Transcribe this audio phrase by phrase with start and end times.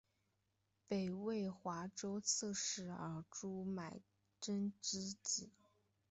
[0.87, 4.01] 北魏华州刺史尔朱买
[4.39, 5.51] 珍之子。